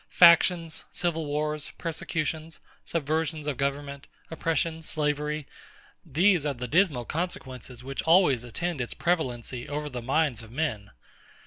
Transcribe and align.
Factions, 0.09 0.83
civil 0.91 1.27
wars, 1.27 1.69
persecutions, 1.77 2.57
subversions 2.87 3.45
of 3.45 3.57
government, 3.57 4.07
oppression, 4.31 4.81
slavery; 4.81 5.45
these 6.03 6.43
are 6.43 6.55
the 6.55 6.67
dismal 6.67 7.05
consequences 7.05 7.83
which 7.83 8.01
always 8.01 8.43
attend 8.43 8.81
its 8.81 8.95
prevalency 8.95 9.69
over 9.69 9.89
the 9.91 10.01
minds 10.01 10.41
of 10.41 10.49
men. 10.49 10.89